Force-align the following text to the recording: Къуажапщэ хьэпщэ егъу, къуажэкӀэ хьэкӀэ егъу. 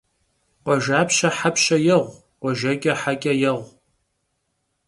Къуажапщэ 0.63 1.29
хьэпщэ 1.37 1.77
егъу, 1.97 2.09
къуажэкӀэ 2.41 2.93
хьэкӀэ 3.01 3.33
егъу. 3.49 3.67